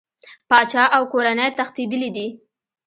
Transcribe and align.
پاچا 0.49 0.83
او 0.95 1.03
کورنۍ 1.13 1.49
تښتېدلي 1.57 2.09
دي. 2.15 2.27